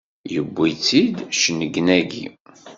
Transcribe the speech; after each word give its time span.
Yewwi-tt-id 0.33 1.15
cennegnagi! 1.39 2.25